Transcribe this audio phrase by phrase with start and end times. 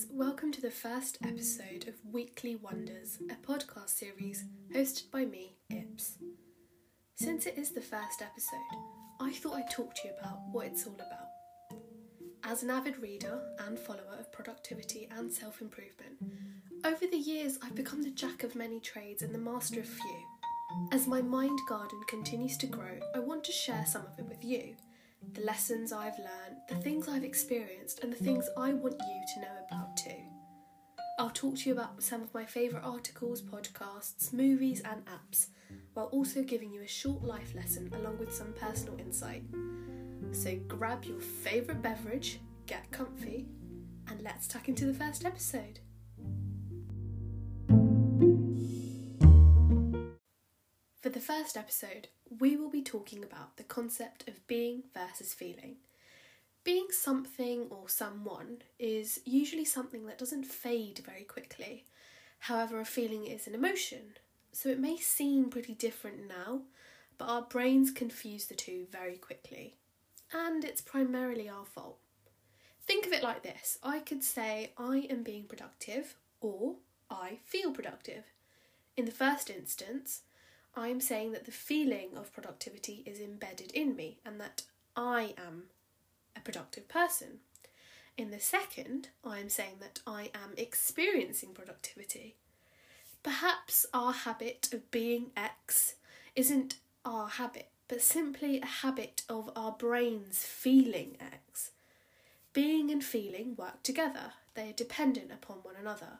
[0.00, 4.44] Guys, welcome to the first episode of Weekly Wonders, a podcast series
[4.74, 6.16] hosted by me, Ips.
[7.16, 8.78] Since it is the first episode,
[9.20, 11.80] I thought I'd talk to you about what it's all about.
[12.44, 16.16] As an avid reader and follower of productivity and self improvement,
[16.82, 20.24] over the years I've become the jack of many trades and the master of few.
[20.92, 24.42] As my mind garden continues to grow, I want to share some of it with
[24.44, 24.76] you
[25.32, 29.40] the lessons I've learned, the things I've experienced, and the things I want you to
[29.40, 30.22] know about too.
[31.18, 35.48] I'll talk to you about some of my favourite articles, podcasts, movies, and apps,
[35.92, 39.42] while also giving you a short life lesson along with some personal insight.
[40.32, 43.48] So grab your favourite beverage, get comfy,
[44.08, 45.80] and let's tuck into the first episode.
[51.02, 52.08] For the first episode,
[52.40, 55.76] we will be talking about the concept of being versus feeling.
[56.64, 61.84] Being something or someone is usually something that doesn't fade very quickly.
[62.40, 64.14] However, a feeling is an emotion,
[64.52, 66.62] so it may seem pretty different now,
[67.18, 69.76] but our brains confuse the two very quickly.
[70.32, 71.98] And it's primarily our fault.
[72.86, 76.76] Think of it like this I could say I am being productive or
[77.10, 78.24] I feel productive.
[78.96, 80.22] In the first instance,
[80.76, 84.62] I'm saying that the feeling of productivity is embedded in me and that
[84.96, 85.64] I am
[86.36, 87.40] a productive person.
[88.16, 92.36] In the second, I am saying that I am experiencing productivity.
[93.22, 95.94] Perhaps our habit of being X
[96.36, 101.72] isn't our habit, but simply a habit of our brains feeling X.
[102.52, 106.18] Being and feeling work together, they are dependent upon one another.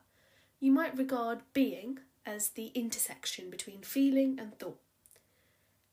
[0.59, 4.81] You might regard being as the intersection between feeling and thought.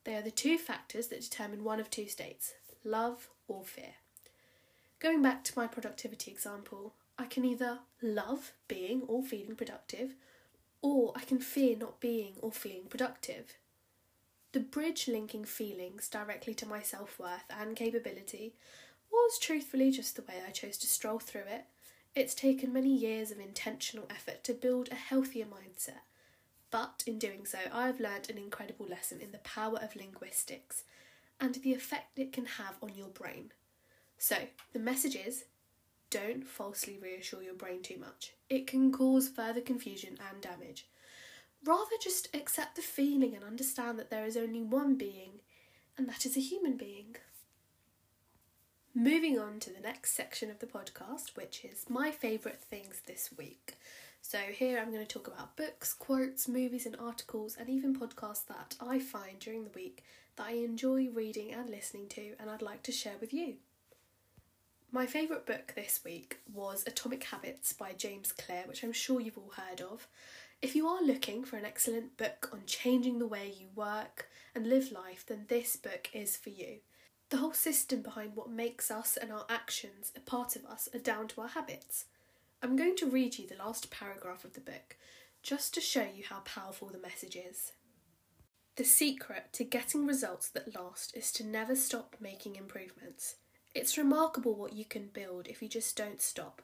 [0.04, 3.96] They are the two factors that determine one of two states love or fear.
[5.00, 10.16] Going back to my productivity example, I can either love being or feeling productive,
[10.82, 13.58] or I can fear not being or feeling productive.
[14.54, 18.56] The bridge linking feelings directly to my self worth and capability
[19.12, 21.66] was truthfully just the way I chose to stroll through it.
[22.16, 26.02] It's taken many years of intentional effort to build a healthier mindset
[26.70, 30.84] but in doing so, I have learned an incredible lesson in the power of linguistics
[31.40, 33.52] and the effect it can have on your brain.
[34.18, 34.36] So,
[34.74, 35.46] the message is
[36.10, 38.34] don't falsely reassure your brain too much.
[38.50, 40.88] It can cause further confusion and damage.
[41.64, 45.42] Rather, just accept the feeling and understand that there is only one being,
[45.98, 47.18] and that is a human being.
[48.94, 53.30] Moving on to the next section of the podcast, which is my favourite things this
[53.38, 53.78] week.
[54.30, 58.46] So, here I'm going to talk about books, quotes, movies, and articles, and even podcasts
[58.48, 60.04] that I find during the week
[60.36, 63.54] that I enjoy reading and listening to, and I'd like to share with you.
[64.92, 69.38] My favourite book this week was Atomic Habits by James Clear, which I'm sure you've
[69.38, 70.10] all heard of.
[70.62, 74.68] If you are looking for an excellent book on changing the way you work and
[74.68, 76.80] live life, then this book is for you.
[77.30, 81.00] The whole system behind what makes us and our actions a part of us are
[81.00, 82.08] down to our habits.
[82.62, 84.98] I'm going to read you the last paragraph of the book
[85.44, 87.74] just to show you how powerful the message is.
[88.78, 93.36] The secret to getting results that last is to never stop making improvements.
[93.76, 96.64] It's remarkable what you can build if you just don't stop.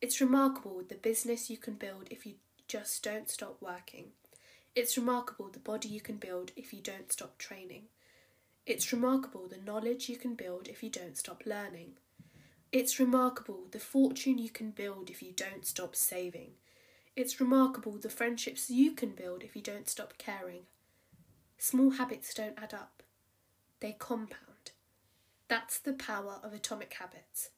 [0.00, 2.34] It's remarkable the business you can build if you
[2.66, 4.06] just don't stop working.
[4.74, 7.84] It's remarkable the body you can build if you don't stop training.
[8.66, 11.92] It's remarkable the knowledge you can build if you don't stop learning.
[12.72, 16.52] It's remarkable the fortune you can build if you don't stop saving.
[17.16, 20.62] It's remarkable the friendships you can build if you don't stop caring.
[21.58, 23.02] Small habits don't add up,
[23.80, 24.70] they compound.
[25.48, 27.50] That's the power of atomic habits.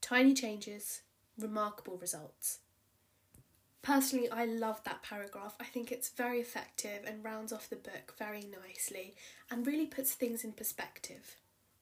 [0.00, 1.02] Tiny changes,
[1.38, 2.58] remarkable results.
[3.82, 5.54] Personally, I love that paragraph.
[5.60, 9.14] I think it's very effective and rounds off the book very nicely
[9.50, 11.36] and really puts things in perspective.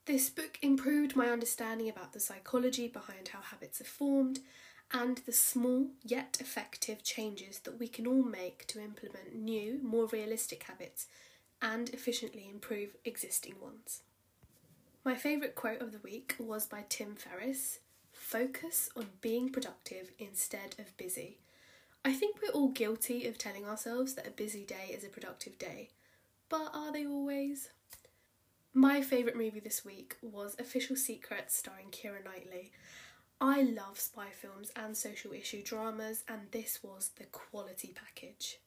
[0.06, 4.38] This book improved my understanding about the psychology behind how habits are formed
[4.92, 10.06] and the small yet effective changes that we can all make to implement new, more
[10.06, 11.08] realistic habits
[11.60, 14.02] and efficiently improve existing ones.
[15.04, 17.80] My favourite quote of the week was by Tim Ferriss
[18.12, 21.38] Focus on being productive instead of busy.
[22.04, 25.58] I think we're all guilty of telling ourselves that a busy day is a productive
[25.58, 25.90] day,
[26.48, 27.70] but are they always?
[28.78, 32.72] My favourite movie this week was Official Secrets starring Keira Knightley.
[33.40, 38.58] I love spy films and social issue dramas, and this was the quality package.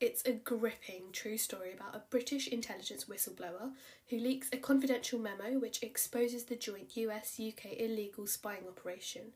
[0.00, 3.70] It's a gripping true story about a British intelligence whistleblower
[4.08, 9.30] who leaks a confidential memo which exposes the joint US UK illegal spying operation.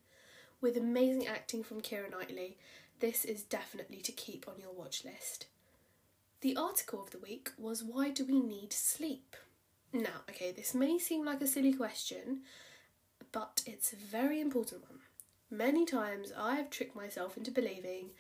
[0.61, 2.59] with amazing acting from Keira Knightley.
[2.99, 5.47] This is definitely to keep on your watch list.
[6.41, 9.37] The article of the week was Why Do We Need Sleep?
[9.93, 12.43] Now, okay, this may seem like a silly question,
[13.33, 15.01] but it's a very important one.
[15.51, 18.11] Many times I have tricked myself into believing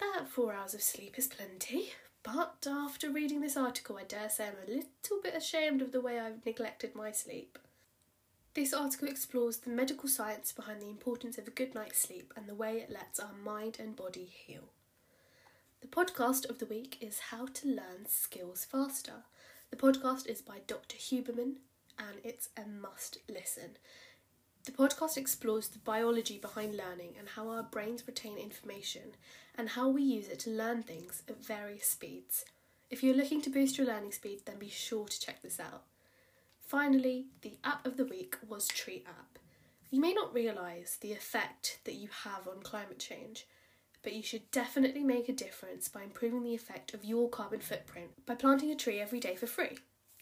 [0.00, 1.92] that four hours of sleep is plenty,
[2.24, 6.00] but after reading this article, I dare say I'm a little bit ashamed of the
[6.00, 7.58] way I've neglected my sleep.
[8.54, 12.48] This article explores the medical science behind the importance of a good night's sleep and
[12.48, 14.70] the way it lets our mind and body heal.
[15.80, 19.24] The podcast of the week is How to Learn Skills Faster.
[19.70, 20.96] The podcast is by Dr.
[20.96, 21.54] Huberman
[21.98, 23.76] and it's a must listen.
[24.64, 29.16] The podcast explores the biology behind learning and how our brains retain information
[29.56, 32.44] and how we use it to learn things at various speeds.
[32.90, 35.82] If you're looking to boost your learning speed, then be sure to check this out.
[36.60, 39.38] Finally, the app of the week was Tree App.
[39.90, 43.46] You may not realise the effect that you have on climate change,
[44.04, 48.10] but you should definitely make a difference by improving the effect of your carbon footprint
[48.26, 49.78] by planting a tree every day for free.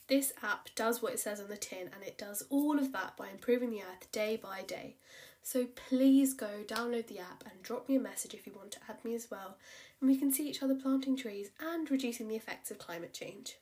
[0.08, 3.16] This app does what it says on the tin and it does all of that
[3.16, 4.96] by improving the earth day by day.
[5.42, 8.78] So please go download the app and drop me a message if you want to
[8.88, 9.56] add me as well,
[10.00, 13.56] and we can see each other planting trees and reducing the effects of climate change.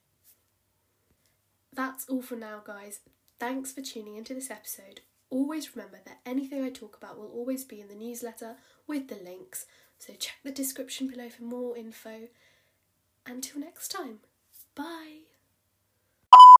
[1.73, 3.00] That's all for now, guys.
[3.38, 5.00] Thanks for tuning into this episode.
[5.31, 8.56] Always remember that anything I talk about will always be in the newsletter
[8.87, 9.64] with the links,
[10.00, 12.29] so check the description below for more info.
[13.26, 14.20] Until next time,
[14.75, 15.29] bye.